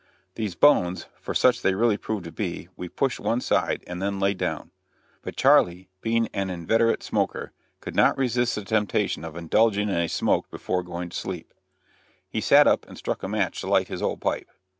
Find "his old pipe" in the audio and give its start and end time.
13.89-14.49